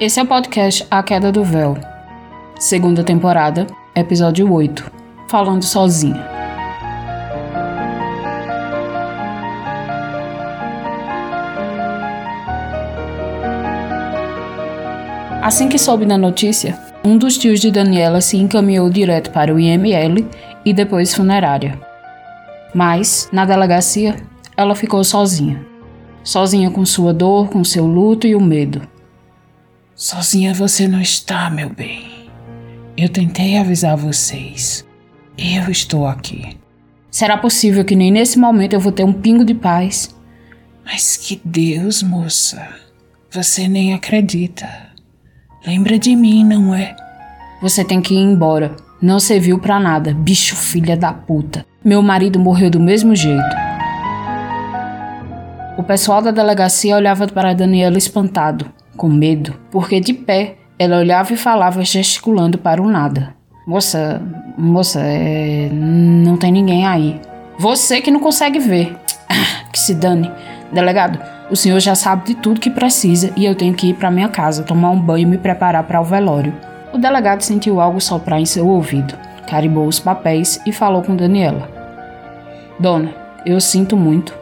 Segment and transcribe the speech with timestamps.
[0.00, 1.76] Esse é o podcast A Queda do Véu,
[2.56, 3.66] segunda temporada,
[3.96, 4.88] episódio 8,
[5.28, 6.24] Falando Sozinha.
[15.42, 19.58] Assim que soube da notícia, um dos tios de Daniela se encaminhou direto para o
[19.58, 20.24] IML
[20.64, 21.76] e depois funerária.
[22.72, 24.14] Mas, na delegacia,
[24.56, 25.66] ela ficou sozinha.
[26.22, 28.80] Sozinha com sua dor, com seu luto e o medo.
[30.00, 32.30] Sozinha você não está, meu bem.
[32.96, 34.86] Eu tentei avisar vocês.
[35.36, 36.56] Eu estou aqui.
[37.10, 40.14] Será possível que nem nesse momento eu vou ter um pingo de paz?
[40.84, 42.64] Mas que Deus, moça.
[43.32, 44.68] Você nem acredita.
[45.66, 46.94] Lembra de mim, não é?
[47.60, 48.76] Você tem que ir embora.
[49.02, 51.66] Não serviu para nada, bicho filha da puta.
[51.84, 53.56] Meu marido morreu do mesmo jeito.
[55.76, 61.32] O pessoal da delegacia olhava para Daniela espantado com medo, porque de pé ela olhava
[61.32, 63.34] e falava gesticulando para o nada.
[63.66, 64.20] Moça,
[64.56, 67.20] moça, é, não tem ninguém aí.
[67.58, 68.96] Você que não consegue ver.
[69.72, 70.30] que se dane.
[70.72, 71.18] Delegado,
[71.50, 74.28] o senhor já sabe de tudo que precisa e eu tenho que ir para minha
[74.28, 76.54] casa, tomar um banho e me preparar para o velório.
[76.92, 79.14] O delegado sentiu algo soprar em seu ouvido,
[79.48, 81.70] carimbou os papéis e falou com Daniela.
[82.78, 84.34] Dona, eu sinto muito,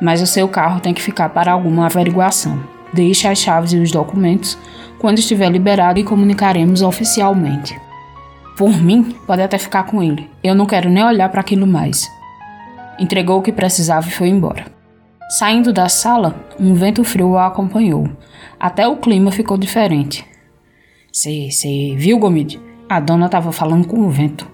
[0.00, 2.79] mas o seu carro tem que ficar para alguma averiguação.
[2.92, 4.58] Deixe as chaves e os documentos
[4.98, 7.78] quando estiver liberado e comunicaremos oficialmente.
[8.56, 10.28] Por mim, pode até ficar com ele.
[10.44, 12.06] Eu não quero nem olhar para aquilo mais.
[12.98, 14.66] Entregou o que precisava e foi embora.
[15.30, 18.10] Saindo da sala, um vento frio a acompanhou.
[18.58, 20.26] Até o clima ficou diferente.
[21.10, 22.60] Você viu, Gomide?
[22.88, 24.46] A dona estava falando com o vento.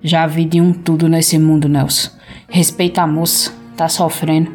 [0.00, 2.10] Já vi de um tudo nesse mundo, Nelson.
[2.48, 4.52] Respeita a moça, tá sofrendo.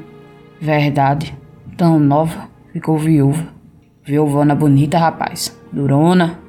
[0.61, 1.37] Verdade,
[1.75, 2.52] tão nova.
[2.73, 3.53] Ficou viúva.
[4.03, 5.55] Viúvona bonita, rapaz.
[5.71, 6.39] Durona.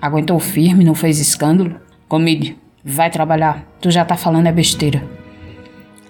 [0.00, 1.76] Aguentou firme, não fez escândalo.
[2.08, 3.66] Comide, vai trabalhar.
[3.78, 5.04] Tu já tá falando é besteira.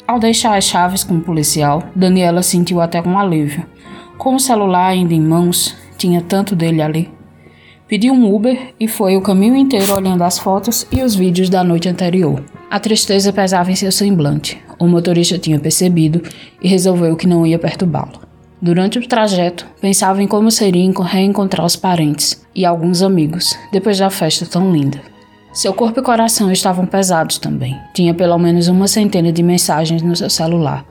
[0.06, 3.66] Ao deixar as chaves com o policial, Daniela sentiu até um alívio.
[4.16, 7.10] Com o celular ainda em mãos, tinha tanto dele ali.
[7.89, 11.65] Pediu um Uber e foi o caminho inteiro olhando as fotos e os vídeos da
[11.65, 12.41] noite anterior.
[12.71, 14.62] A tristeza pesava em seu semblante.
[14.78, 16.22] O motorista tinha percebido
[16.62, 18.30] e resolveu que não ia perturbá-lo.
[18.62, 24.10] Durante o trajeto, pensava em como seria reencontrar os parentes e alguns amigos depois da
[24.10, 25.00] festa tão linda.
[25.50, 27.75] Seu corpo e coração estavam pesados também.
[27.94, 30.84] Tinha pelo menos uma centena de mensagens no seu celular.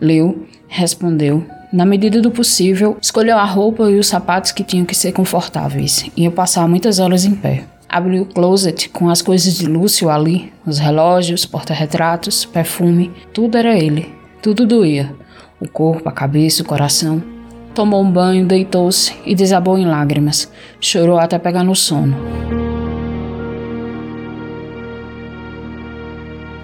[0.00, 1.44] Leu, respondeu.
[1.70, 6.06] Na medida do possível, escolheu a roupa e os sapatos que tinham que ser confortáveis.
[6.16, 7.64] Ia passar muitas horas em pé.
[7.86, 13.76] Abriu o closet com as coisas de Lúcio ali, os relógios, porta-retratos, perfume, tudo era
[13.78, 14.14] ele.
[14.40, 15.14] Tudo doía
[15.62, 17.22] o corpo, a cabeça, o coração.
[17.74, 20.50] Tomou um banho, deitou-se e desabou em lágrimas.
[20.80, 22.16] Chorou até pegar no sono.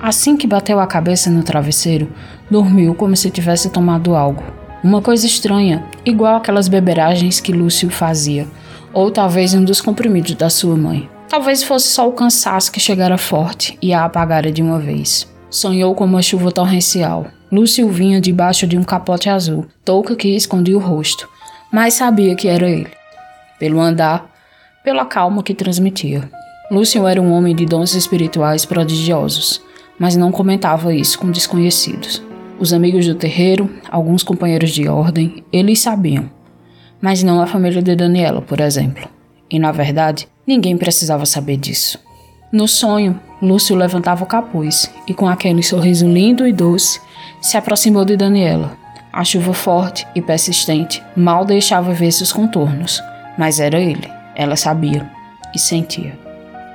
[0.03, 2.09] Assim que bateu a cabeça no travesseiro,
[2.50, 4.42] dormiu como se tivesse tomado algo.
[4.82, 8.47] Uma coisa estranha, igual aquelas beberagens que Lúcio fazia,
[8.92, 11.09] ou talvez um dos comprimidos da sua mãe.
[11.28, 15.26] Talvez fosse só o cansaço que chegara forte e a apagara de uma vez.
[15.50, 20.76] Sonhou com uma chuva torrencial, Lúcio vinha debaixo de um capote azul, touca que escondia
[20.76, 21.28] o rosto,
[21.72, 22.88] mas sabia que era ele.
[23.59, 24.31] Pelo andar,
[24.84, 26.31] pela calma que transmitia.
[26.70, 29.62] Lúcio era um homem de dons espirituais prodigiosos,
[29.98, 32.22] mas não comentava isso com desconhecidos.
[32.59, 36.30] Os amigos do terreiro, alguns companheiros de ordem, eles sabiam,
[37.00, 39.09] mas não a família de Daniela, por exemplo.
[39.50, 41.98] E na verdade, ninguém precisava saber disso.
[42.50, 46.98] No sonho, Lúcio levantava o capuz e, com aquele sorriso lindo e doce,
[47.42, 48.72] se aproximou de Daniela.
[49.12, 53.03] A chuva forte e persistente mal deixava ver seus contornos,
[53.36, 54.09] mas era ele.
[54.34, 55.10] Ela sabia
[55.54, 56.18] e sentia.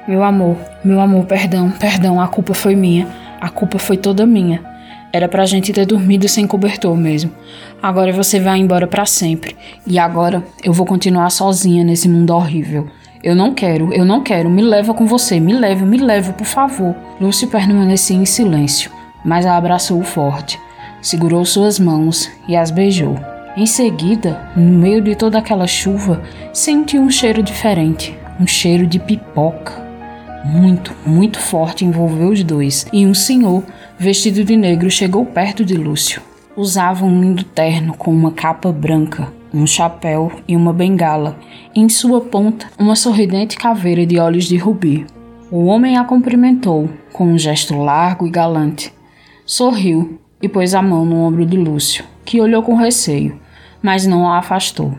[0.07, 3.07] Meu amor, meu amor, perdão, perdão, a culpa foi minha.
[3.41, 4.63] A culpa foi toda minha.
[5.11, 7.31] Era pra gente ter dormido sem cobertor mesmo.
[7.81, 9.55] Agora você vai embora para sempre.
[9.87, 12.87] E agora eu vou continuar sozinha nesse mundo horrível.
[13.23, 14.49] Eu não quero, eu não quero.
[14.49, 16.93] Me leva com você, me leve, me leve, por favor.
[17.21, 18.91] Lúcio permanecia em silêncio
[19.23, 20.59] mas a abraçou forte,
[21.01, 23.17] segurou suas mãos e as beijou.
[23.55, 26.21] Em seguida, no meio de toda aquela chuva,
[26.51, 29.81] sentiu um cheiro diferente, um cheiro de pipoca.
[30.43, 33.63] Muito, muito forte envolveu os dois, e um senhor,
[33.97, 36.21] vestido de negro, chegou perto de Lúcio.
[36.55, 41.37] Usava um lindo terno com uma capa branca, um chapéu e uma bengala,
[41.75, 45.05] e em sua ponta uma sorridente caveira de olhos de rubi.
[45.51, 48.91] O homem a cumprimentou com um gesto largo e galante,
[49.45, 53.37] Sorriu e pôs a mão no ombro de Lúcio, que olhou com receio,
[53.81, 54.93] mas não a afastou.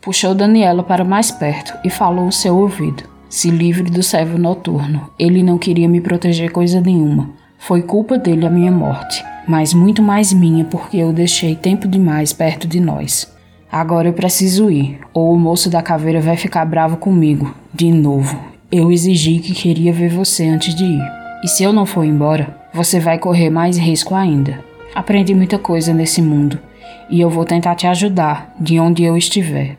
[0.00, 3.02] Puxou Daniela para mais perto e falou no seu ouvido.
[3.28, 5.10] Se livre do servo noturno.
[5.18, 7.30] Ele não queria me proteger coisa nenhuma.
[7.58, 12.32] Foi culpa dele a minha morte, mas muito mais minha porque eu deixei tempo demais
[12.32, 13.36] perto de nós.
[13.70, 17.54] Agora eu preciso ir, ou o moço da caveira vai ficar bravo comigo.
[17.72, 18.38] De novo.
[18.70, 21.02] Eu exigi que queria ver você antes de ir.
[21.42, 24.62] E se eu não for embora, você vai correr mais risco ainda.
[24.94, 26.58] Aprendi muita coisa nesse mundo
[27.10, 29.76] e eu vou tentar te ajudar de onde eu estiver.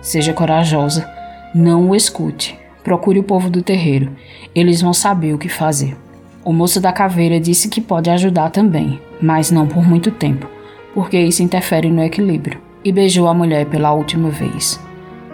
[0.00, 1.08] Seja corajosa,
[1.54, 2.58] não o escute.
[2.84, 4.12] Procure o povo do terreiro,
[4.54, 5.96] eles vão saber o que fazer.
[6.44, 10.48] O moço da caveira disse que pode ajudar também, mas não por muito tempo,
[10.94, 12.67] porque isso interfere no equilíbrio.
[12.84, 14.80] E beijou a mulher pela última vez.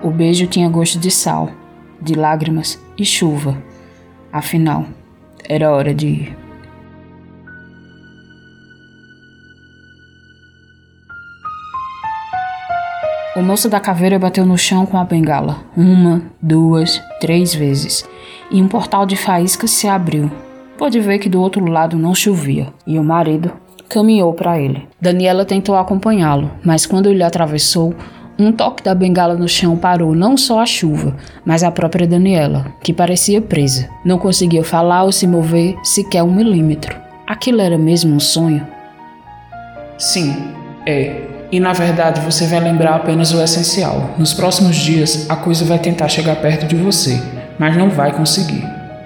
[0.03, 1.51] O beijo tinha gosto de sal,
[2.01, 3.57] de lágrimas e chuva.
[4.33, 4.87] Afinal,
[5.49, 6.45] era hora de ir.
[13.37, 18.09] O moço da caveira bateu no chão com a bengala, uma, duas, três vezes,
[18.49, 20.31] e um portal de faíscas se abriu.
[20.79, 23.51] Pôde ver que do outro lado não chovia, e o marido
[23.89, 24.87] caminhou para ele.
[25.01, 27.95] Daniela tentou acompanhá-lo, mas quando ele atravessou,
[28.39, 31.15] um toque da bengala no chão parou não só a chuva,
[31.45, 33.89] mas a própria Daniela, que parecia presa.
[34.05, 36.97] Não conseguia falar ou se mover sequer um milímetro.
[37.27, 38.67] Aquilo era mesmo um sonho?
[39.97, 40.53] Sim,
[40.85, 41.23] é.
[41.53, 44.11] E na verdade você vai lembrar apenas o essencial.
[44.19, 47.23] Nos próximos dias a coisa vai tentar chegar perto de você,
[47.57, 48.65] mas não vai conseguir.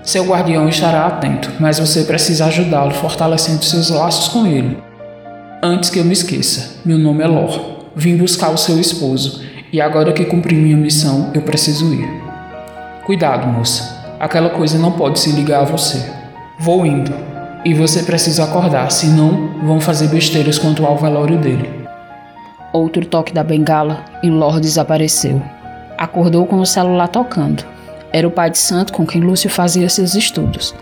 [0.08, 4.78] Seu guardião estará atento, mas você precisa ajudá-lo fortalecendo seus laços com ele.
[5.62, 7.84] Antes que eu me esqueça, meu nome é Lor.
[7.94, 12.08] Vim buscar o seu esposo e agora que cumpri minha missão, eu preciso ir.
[13.04, 14.02] Cuidado, moça.
[14.18, 16.02] Aquela coisa não pode se ligar a você.
[16.58, 17.12] Vou indo.
[17.62, 21.68] E você precisa acordar, senão vão fazer besteiras quanto ao velório dele.
[22.72, 25.42] Outro toque da bengala e Lord desapareceu.
[25.98, 27.62] Acordou com o celular tocando.
[28.12, 30.74] Era o pai de santo com quem Lúcio fazia seus estudos.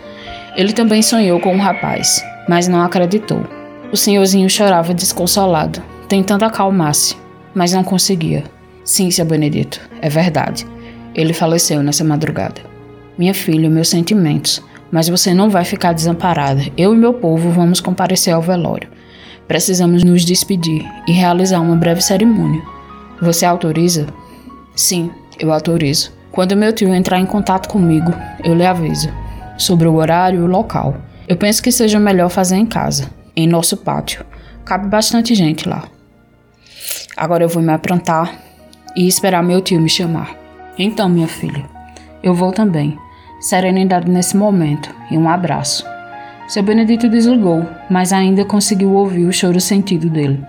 [0.57, 3.45] Ele também sonhou com o um rapaz, mas não acreditou.
[3.93, 7.17] O senhorzinho chorava desconsolado, tentando acalmar-se,
[7.55, 8.45] mas não conseguia.
[8.85, 10.67] Sim, seu Benedito, é verdade.
[11.15, 12.61] Ele faleceu nessa madrugada.
[13.19, 16.63] Minha filha, meus sentimentos, mas você não vai ficar desamparada.
[16.77, 18.89] Eu e meu povo vamos comparecer ao velório.
[19.49, 22.63] Precisamos nos despedir e realizar uma breve cerimônia.
[23.21, 24.07] Você autoriza?
[24.75, 26.16] Sim, eu autorizo.
[26.37, 28.13] Quando meu tio entrar em contato comigo,
[28.45, 29.09] eu lhe aviso
[29.57, 30.95] sobre o horário e o local.
[31.27, 34.23] Eu penso que seja melhor fazer em casa, em nosso pátio.
[34.63, 35.85] Cabe bastante gente lá.
[37.17, 38.35] Agora eu vou me aprontar
[38.95, 40.37] e esperar meu tio me chamar.
[40.79, 41.65] Então, minha filha,
[42.23, 42.99] eu vou também.
[43.41, 45.87] Serenidade nesse momento e um abraço.
[46.49, 50.45] Seu Benedito desligou, mas ainda conseguiu ouvir o choro sentido dele,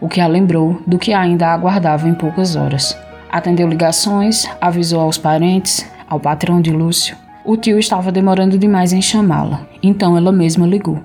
[0.00, 2.98] o que a lembrou do que ainda aguardava em poucas horas.
[3.30, 7.16] Atendeu ligações, avisou aos parentes, ao patrão de Lúcio.
[7.44, 10.98] O tio estava demorando demais em chamá-la, então ela mesma ligou.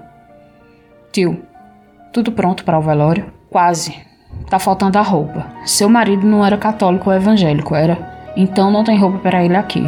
[1.12, 1.42] Tio,
[2.12, 3.26] tudo pronto para o velório?
[3.50, 3.96] Quase.
[4.50, 5.46] Tá faltando a roupa.
[5.66, 8.32] Seu marido não era católico ou evangélico, era?
[8.36, 9.82] Então não tem roupa para ele aqui.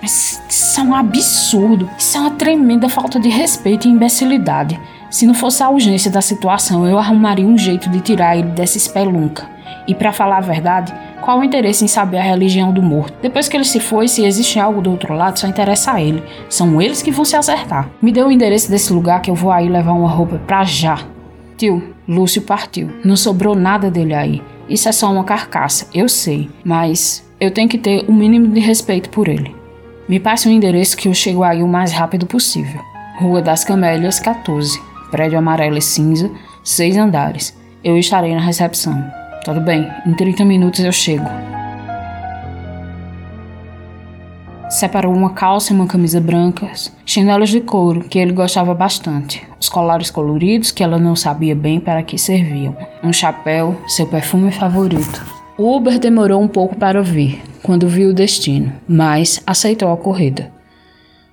[0.00, 1.88] Mas isso é um absurdo.
[1.98, 4.80] Isso é uma tremenda falta de respeito e imbecilidade.
[5.10, 8.76] Se não fosse a urgência da situação, eu arrumaria um jeito de tirar ele dessa
[8.76, 9.48] espelunca.
[9.86, 13.14] E para falar a verdade, qual o interesse em saber a religião do morto?
[13.20, 16.22] Depois que ele se foi, se existe algo do outro lado, só interessa a ele.
[16.48, 17.90] São eles que vão se acertar.
[18.00, 21.00] Me dê o endereço desse lugar que eu vou aí levar uma roupa pra já.
[21.56, 22.90] Tio, Lúcio partiu.
[23.04, 24.42] Não sobrou nada dele aí.
[24.68, 26.48] Isso é só uma carcaça, eu sei.
[26.64, 29.54] Mas eu tenho que ter o um mínimo de respeito por ele.
[30.08, 32.80] Me passe um endereço que eu chego aí o mais rápido possível.
[33.18, 34.80] Rua das Camélias, 14.
[35.10, 36.30] Prédio amarelo e cinza,
[36.64, 37.56] seis andares.
[37.82, 39.17] Eu estarei na recepção.
[39.48, 41.24] Tudo bem, em 30 minutos eu chego.
[44.68, 49.70] Separou uma calça e uma camisa brancas, chinelos de couro, que ele gostava bastante, os
[49.70, 55.24] colares coloridos, que ela não sabia bem para que serviam, um chapéu, seu perfume favorito.
[55.56, 60.52] O Uber demorou um pouco para vir, quando viu o destino, mas aceitou a corrida.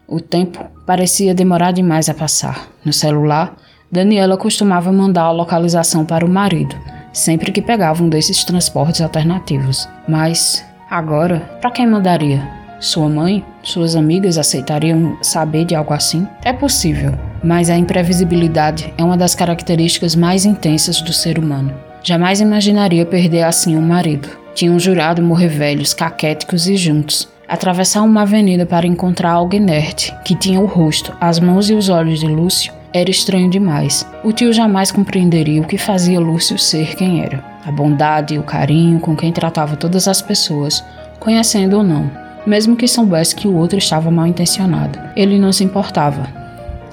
[0.07, 2.69] O tempo parecia demorar demais a passar.
[2.85, 3.57] No celular,
[3.91, 6.77] Daniela costumava mandar a localização para o marido,
[7.15, 9.87] sempre que pegava um desses transportes alternativos.
[10.05, 12.45] Mas, agora, para quem mandaria?
[12.77, 13.43] Sua mãe?
[13.63, 16.27] Suas amigas aceitariam saber de algo assim?
[16.43, 21.73] É possível, mas a imprevisibilidade é uma das características mais intensas do ser humano.
[22.03, 24.27] Jamais imaginaria perder assim um marido.
[24.53, 27.29] Tinham jurado morrer velhos, caquéticos e juntos.
[27.47, 31.87] Atravessar uma avenida para encontrar algo inerte, que tinha o rosto, as mãos e os
[31.89, 34.07] olhos de Lúcio, era estranho demais.
[34.23, 37.43] O tio jamais compreenderia o que fazia Lúcio ser quem era.
[37.65, 40.81] A bondade e o carinho com quem tratava todas as pessoas,
[41.19, 42.09] conhecendo ou não.
[42.47, 46.25] Mesmo que soubesse que o outro estava mal intencionado, ele não se importava.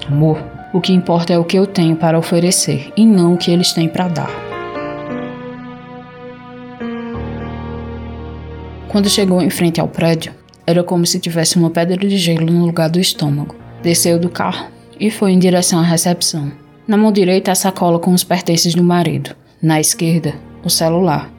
[0.05, 0.43] Amor,
[0.73, 3.71] o que importa é o que eu tenho para oferecer e não o que eles
[3.71, 4.29] têm para dar.
[8.89, 10.33] Quando chegou em frente ao prédio,
[10.67, 13.55] era como se tivesse uma pedra de gelo no lugar do estômago.
[13.81, 16.51] Desceu do carro e foi em direção à recepção.
[16.87, 19.35] Na mão direita, a sacola com os pertences do marido.
[19.61, 21.31] Na esquerda, o celular.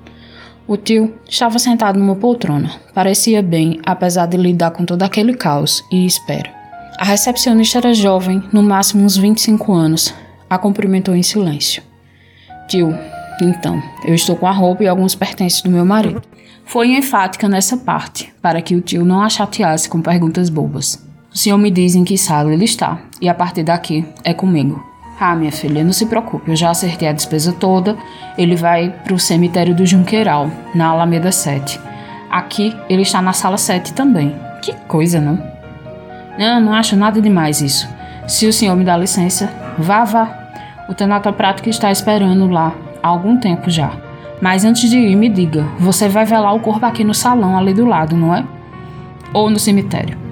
[0.67, 2.71] O tio estava sentado numa poltrona.
[2.95, 6.51] Parecia bem, apesar de lidar com todo aquele caos e espera.
[6.97, 10.15] A recepcionista era jovem, no máximo uns 25 anos.
[10.49, 11.83] A cumprimentou em silêncio.
[12.67, 12.97] Tio,
[13.43, 16.23] então, eu estou com a roupa e alguns pertences do meu marido.
[16.65, 21.05] Foi enfática nessa parte, para que o tio não a chateasse com perguntas bobas.
[21.35, 24.81] O senhor me diz em que sala ele está, e a partir daqui é comigo.
[25.19, 27.97] Ah, minha filha, não se preocupe, eu já acertei a despesa toda.
[28.38, 31.81] Ele vai para o cemitério do Junqueiral, na Alameda 7.
[32.31, 34.33] Aqui ele está na sala 7 também.
[34.62, 35.43] Que coisa, não?
[36.38, 37.88] Não, não acho nada demais isso.
[38.29, 40.33] Se o senhor me dá licença, vá, vá.
[40.88, 42.73] O tanatoprato que está esperando lá
[43.03, 43.91] há algum tempo já.
[44.41, 47.75] Mas antes de ir, me diga, você vai velar o corpo aqui no salão ali
[47.75, 48.45] do lado, não é?
[49.33, 50.24] Ou no cemitério?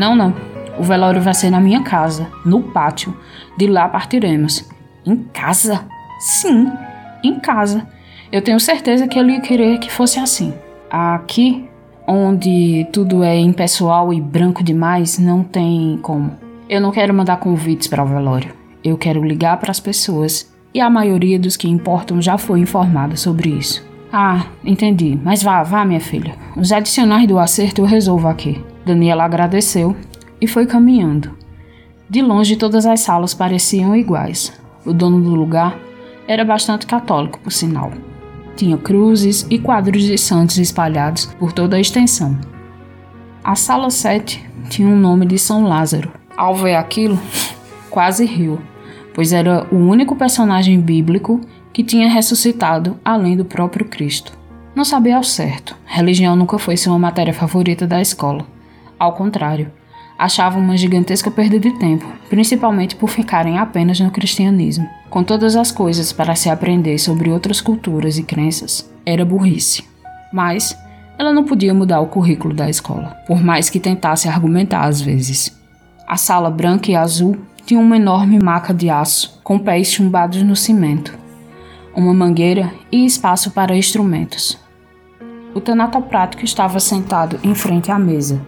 [0.00, 0.34] Não, não.
[0.78, 3.14] O velório vai ser na minha casa, no pátio.
[3.58, 4.66] De lá partiremos.
[5.04, 5.84] Em casa?
[6.18, 6.72] Sim,
[7.22, 7.86] em casa.
[8.32, 10.54] Eu tenho certeza que ele ia querer que fosse assim.
[10.88, 11.68] Aqui,
[12.06, 16.32] onde tudo é impessoal e branco demais, não tem como.
[16.66, 18.54] Eu não quero mandar convites para o velório.
[18.82, 23.16] Eu quero ligar para as pessoas e a maioria dos que importam já foi informada
[23.16, 23.86] sobre isso.
[24.10, 25.20] Ah, entendi.
[25.22, 26.36] Mas vá, vá, minha filha.
[26.56, 28.64] Os adicionais do acerto eu resolvo aqui.
[28.90, 29.96] Daniela agradeceu
[30.40, 31.38] e foi caminhando.
[32.08, 34.52] De longe, todas as salas pareciam iguais.
[34.84, 35.78] O dono do lugar
[36.26, 37.92] era bastante católico, por sinal.
[38.56, 42.36] Tinha cruzes e quadros de santos espalhados por toda a extensão.
[43.44, 46.10] A sala 7 tinha o nome de São Lázaro.
[46.36, 47.16] Ao ver aquilo,
[47.90, 48.60] quase riu,
[49.14, 51.40] pois era o único personagem bíblico
[51.72, 54.36] que tinha ressuscitado além do próprio Cristo.
[54.74, 58.44] Não sabia ao certo, religião nunca foi sua matéria favorita da escola.
[59.00, 59.72] Ao contrário,
[60.18, 64.86] achava uma gigantesca perda de tempo, principalmente por ficarem apenas no cristianismo.
[65.08, 69.82] Com todas as coisas para se aprender sobre outras culturas e crenças, era burrice.
[70.30, 70.76] Mas
[71.18, 75.58] ela não podia mudar o currículo da escola, por mais que tentasse argumentar às vezes.
[76.06, 80.54] A sala branca e azul tinha uma enorme maca de aço, com pés chumbados no
[80.54, 81.18] cimento,
[81.96, 84.58] uma mangueira e espaço para instrumentos.
[85.54, 88.40] O tanatoprático estava sentado em frente à mesa,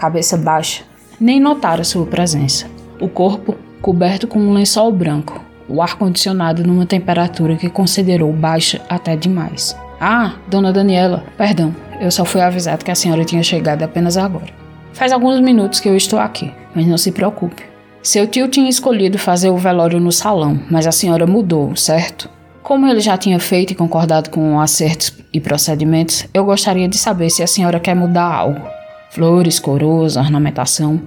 [0.00, 0.82] cabeça baixa,
[1.20, 2.66] nem notara sua presença.
[2.98, 9.14] O corpo coberto com um lençol branco, o ar-condicionado numa temperatura que considerou baixa até
[9.14, 9.76] demais.
[10.00, 14.48] Ah, dona Daniela, perdão, eu só fui avisado que a senhora tinha chegado apenas agora.
[14.94, 17.62] Faz alguns minutos que eu estou aqui, mas não se preocupe.
[18.02, 22.30] Seu tio tinha escolhido fazer o velório no salão, mas a senhora mudou, certo?
[22.62, 27.28] Como ele já tinha feito e concordado com acertos e procedimentos, eu gostaria de saber
[27.28, 28.79] se a senhora quer mudar algo
[29.10, 31.00] flores, coroas, ornamentação.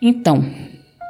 [0.00, 0.44] Então,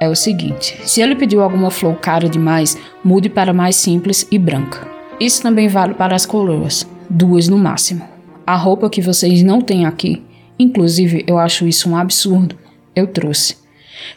[0.01, 4.39] é o seguinte: se ele pediu alguma flor cara demais, mude para mais simples e
[4.39, 4.87] branca.
[5.21, 8.03] Isso também vale para as coroas, duas no máximo.
[8.47, 10.23] A roupa que vocês não têm aqui,
[10.59, 12.57] inclusive eu acho isso um absurdo,
[12.95, 13.57] eu trouxe.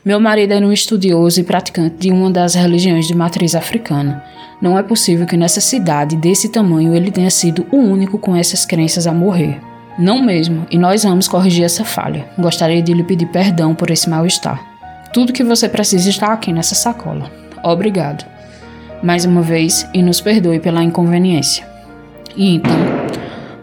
[0.06, 4.24] Meu marido era um estudioso e praticante de uma das religiões de matriz africana.
[4.62, 8.64] Não é possível que nessa cidade desse tamanho ele tenha sido o único com essas
[8.64, 9.60] crenças a morrer.
[10.01, 12.25] Não mesmo, e nós vamos corrigir essa falha.
[12.36, 14.60] Gostaria de lhe pedir perdão por esse mal-estar.
[15.13, 17.29] Tudo que você precisa está aqui nessa sacola.
[17.63, 18.25] Obrigado.
[19.03, 21.67] Mais uma vez, e nos perdoe pela inconveniência.
[22.36, 22.75] E então,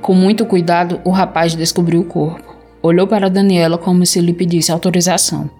[0.00, 2.56] com muito cuidado, o rapaz descobriu o corpo.
[2.80, 5.50] Olhou para Daniela como se lhe pedisse autorização.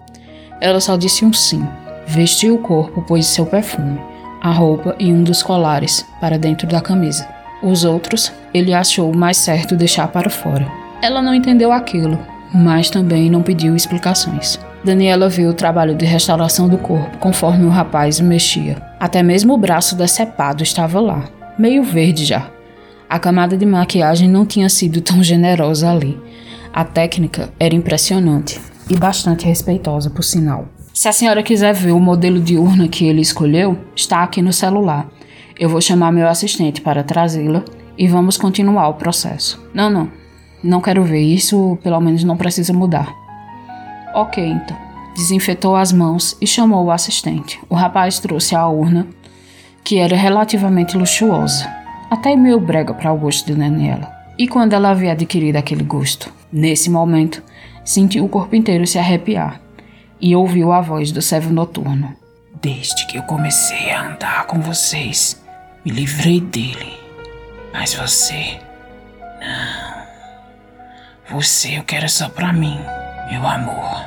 [0.61, 1.61] Ela só disse um sim.
[2.07, 3.99] Vestiu o corpo, pôs seu perfume,
[4.41, 7.27] a roupa e um dos colares para dentro da camisa.
[7.61, 10.65] Os outros, ele achou mais certo deixar para fora.
[11.01, 12.17] Ela não entendeu aquilo,
[12.53, 14.59] mas também não pediu explicações.
[14.83, 18.81] Daniela viu o trabalho de restauração do corpo conforme o rapaz mexia.
[18.99, 21.25] Até mesmo o braço decepado estava lá,
[21.57, 22.49] meio verde já.
[23.09, 26.17] A camada de maquiagem não tinha sido tão generosa ali.
[26.71, 30.67] A técnica era impressionante e bastante respeitosa, por sinal.
[30.93, 34.53] Se a senhora quiser ver o modelo de urna que ele escolheu, está aqui no
[34.53, 35.07] celular.
[35.59, 37.65] Eu vou chamar meu assistente para trazê-la
[37.97, 39.61] e vamos continuar o processo.
[39.73, 40.09] Não, não.
[40.63, 41.19] Não quero ver.
[41.19, 43.13] Isso pelo menos não precisa mudar.
[44.15, 44.77] Ok, então.
[45.15, 47.59] desinfetou as mãos e chamou o assistente.
[47.69, 49.05] O rapaz trouxe a urna,
[49.83, 51.69] que era relativamente luxuosa,
[52.09, 54.09] até meio brega para o gosto de Daniela.
[54.37, 56.31] E quando ela havia adquirido aquele gosto?
[56.51, 57.43] Nesse momento,
[57.83, 59.59] sentiu o corpo inteiro se arrepiar
[60.21, 62.13] e ouviu a voz do servo noturno.
[62.61, 65.38] Desde que eu comecei a andar com vocês,
[65.85, 66.93] me livrei dele.
[67.73, 68.59] Mas você.
[69.39, 69.99] Não.
[71.37, 72.79] Você eu quero só pra mim,
[73.31, 74.03] meu amor.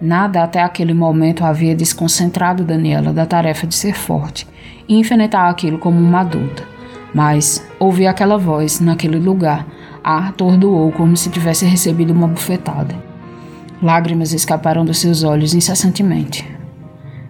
[0.00, 4.48] Nada até aquele momento havia desconcentrado Daniela da tarefa de ser forte
[4.88, 6.64] e enfrentar aquilo como uma adulta.
[7.14, 9.66] Mas ouvir aquela voz naquele lugar
[10.02, 12.96] a atordoou como se tivesse recebido uma bufetada.
[13.80, 16.61] Lágrimas escaparam dos seus olhos incessantemente.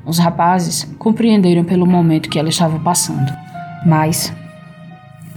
[0.04, 3.32] Os rapazes compreenderam pelo momento que ela estava passando,
[3.86, 4.32] mas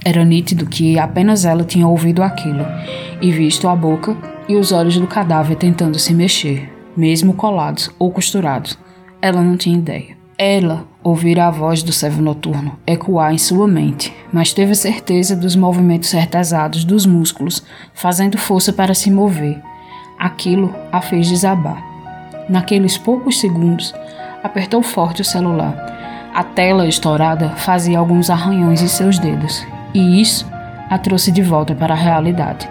[0.04, 2.64] era nítido que apenas ela tinha ouvido aquilo
[3.20, 4.16] e visto a boca
[4.48, 8.78] e os olhos do cadáver tentando se mexer, mesmo colados ou costurados.
[9.20, 10.16] Ela não tinha ideia.
[10.38, 15.56] Ela ouvira a voz do servo noturno ecoar em sua mente, mas teve certeza dos
[15.56, 17.62] movimentos retesados dos músculos,
[17.94, 19.60] fazendo força para se mover.
[20.18, 21.82] Aquilo a fez desabar.
[22.48, 23.94] Naqueles poucos segundos,
[24.46, 25.74] apertou forte o celular.
[26.34, 30.46] A tela estourada fazia alguns arranhões em seus dedos, e isso
[30.88, 32.68] a trouxe de volta para a realidade.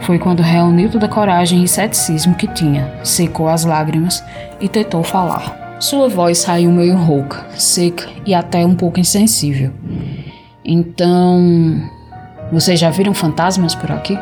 [0.00, 4.24] Foi quando reuniu toda a coragem e ceticismo que tinha, secou as lágrimas
[4.60, 5.76] e tentou falar.
[5.80, 9.72] Sua voz saiu meio rouca, seca e até um pouco insensível.
[10.64, 11.90] Então.
[12.52, 14.18] Vocês já viram fantasmas por aqui?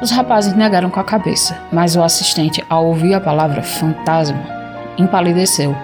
[0.00, 4.57] Os rapazes negaram com a cabeça, mas o assistente, ao ouvir a palavra fantasma,
[4.98, 5.76] empalideceu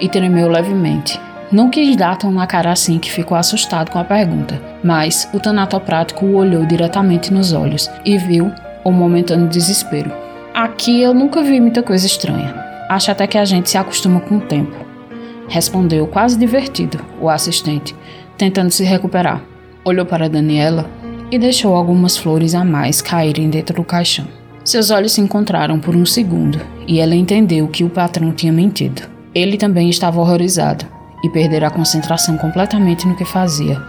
[0.00, 1.20] e tremeu levemente.
[1.50, 5.40] Não quis dar tão na cara assim que ficou assustado com a pergunta, mas o
[5.40, 8.52] tanatoprático o olhou diretamente nos olhos e viu
[8.84, 10.12] o momentâneo desespero.
[10.54, 12.54] Aqui eu nunca vi muita coisa estranha.
[12.88, 14.74] Acho até que a gente se acostuma com o tempo.
[15.48, 17.96] Respondeu quase divertido o assistente,
[18.38, 19.42] tentando se recuperar.
[19.84, 20.88] Olhou para Daniela
[21.30, 24.26] e deixou algumas flores a mais caírem dentro do caixão.
[24.64, 29.02] Seus olhos se encontraram por um segundo e ela entendeu que o patrão tinha mentido.
[29.32, 30.84] Ele também estava horrorizado
[31.22, 33.80] e perdera a concentração completamente no que fazia,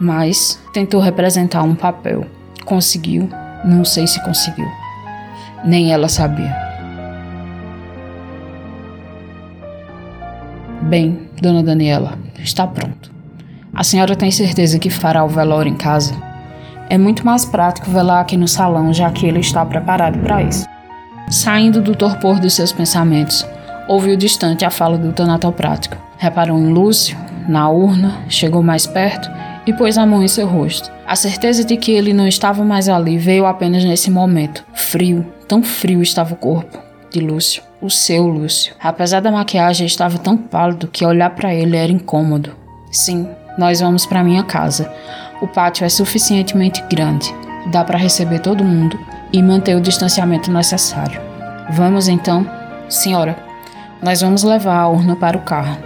[0.00, 2.26] mas tentou representar um papel.
[2.64, 3.28] Conseguiu?
[3.64, 4.66] Não sei se conseguiu.
[5.64, 6.52] Nem ela sabia.
[10.82, 13.12] Bem, dona Daniela, está pronto.
[13.72, 16.14] A senhora tem certeza que fará o velório em casa?
[16.88, 20.66] É muito mais prático velar aqui no salão, já que ele está preparado para isso.
[21.30, 23.46] Saindo do torpor dos seus pensamentos,
[23.86, 25.96] ouviu distante a fala do tanatoprático.
[26.18, 27.16] Reparou em Lúcio,
[27.48, 29.30] na urna, chegou mais perto
[29.64, 30.90] e pôs a mão em seu rosto.
[31.06, 34.64] A certeza de que ele não estava mais ali veio apenas nesse momento.
[34.74, 36.76] Frio, tão frio estava o corpo
[37.12, 38.74] de Lúcio, o seu Lúcio.
[38.82, 42.56] Apesar da maquiagem, estava tão pálido que olhar para ele era incômodo.
[42.90, 44.92] Sim, nós vamos para minha casa.
[45.40, 47.32] O pátio é suficientemente grande,
[47.70, 48.98] dá para receber todo mundo
[49.32, 51.20] e manter o distanciamento necessário.
[51.72, 52.46] Vamos então,
[52.88, 53.36] senhora.
[54.02, 55.76] Nós vamos levar a urna para o carro.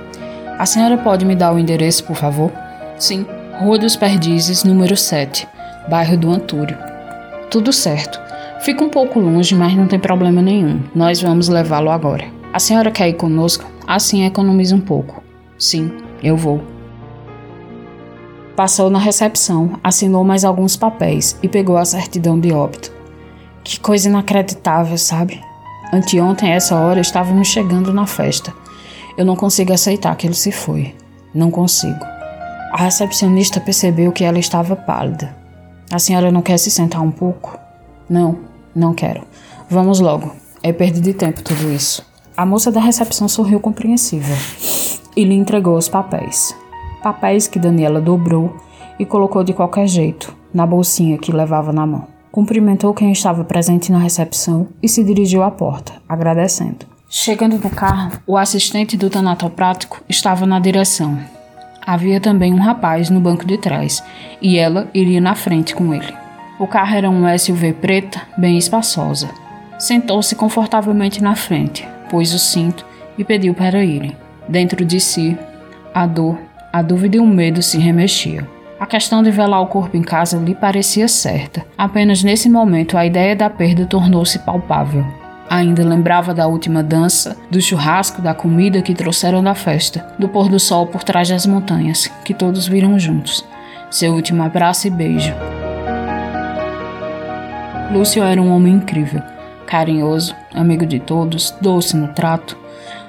[0.59, 2.53] A senhora pode me dar o endereço, por favor?
[2.97, 3.27] Sim,
[3.59, 5.49] Rua dos Perdizes, número 7,
[5.89, 6.79] bairro do Antúrio.
[7.51, 8.21] Tudo certo.
[8.61, 10.83] Fica um pouco longe, mas não tem problema nenhum.
[10.95, 12.25] Nós vamos levá-lo agora.
[12.53, 13.65] A senhora quer ir conosco?
[13.87, 15.23] Assim economiza um pouco.
[15.59, 16.63] Sim, eu vou.
[18.57, 22.93] Passou na recepção, assinou mais alguns papéis e pegou a certidão de óbito.
[23.65, 25.43] Que coisa inacreditável, sabe?
[25.91, 28.53] Anteontem, a essa hora, estávamos chegando na festa.
[29.17, 30.95] Eu não consigo aceitar que ele se foi.
[31.35, 32.05] Não consigo.
[32.73, 35.35] A recepcionista percebeu que ela estava pálida.
[35.91, 37.59] A senhora não quer se sentar um pouco?
[38.09, 38.39] Não,
[38.75, 39.23] não quero.
[39.71, 40.33] Vamos logo.
[40.63, 42.05] É perda de tempo tudo isso.
[42.37, 44.37] A moça da recepção sorriu compreensível
[45.17, 46.55] e lhe entregou os papéis.
[47.03, 48.57] Papéis que Daniela dobrou
[48.99, 52.14] e colocou de qualquer jeito na bolsinha que levava na mão.
[52.35, 56.85] Cumprimentou quem estava presente na recepção e se dirigiu à porta, agradecendo.
[57.09, 61.17] Chegando no carro, o assistente do tanatoprático estava na direção.
[61.87, 64.03] Havia também um rapaz no banco de trás
[64.43, 66.13] e ela iria na frente com ele.
[66.59, 69.31] O carro era um SUV preta, bem espaçosa.
[69.79, 72.85] Sentou-se confortavelmente na frente, pôs o cinto
[73.17, 74.17] e pediu para irem.
[74.49, 75.39] Dentro de si,
[75.95, 76.37] a dor,
[76.73, 78.54] a dúvida e o medo se remexiam.
[78.79, 81.65] A questão de velar o corpo em casa lhe parecia certa.
[81.79, 85.07] Apenas nesse momento a ideia da perda tornou-se palpável.
[85.49, 90.49] Ainda lembrava da última dança, do churrasco, da comida que trouxeram da festa, do pôr
[90.49, 93.45] do sol por trás das montanhas, que todos viram juntos.
[93.91, 95.33] Seu último abraço e beijo.
[97.93, 99.23] Lúcio era um homem incrível.
[99.67, 102.57] carinhoso, amigo de todos, doce no trato,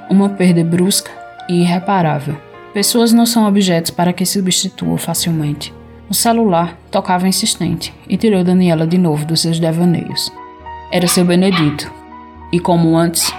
[0.09, 1.11] uma perda brusca
[1.49, 2.37] e irreparável.
[2.75, 5.73] Pessoas não são objetos para que substituam facilmente.
[6.09, 10.29] O celular tocava insistente e tirou Daniela de novo dos seus devaneios.
[10.91, 11.89] Era seu Benedito,
[12.51, 13.33] e como antes,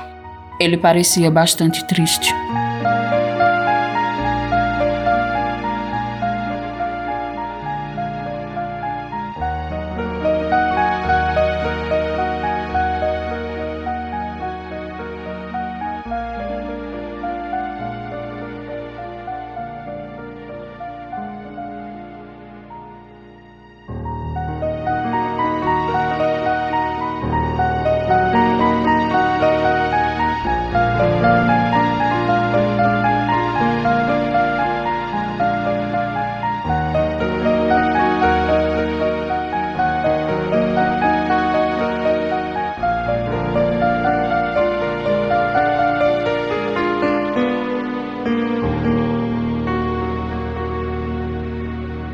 [0.59, 2.33] ele parecia bastante triste.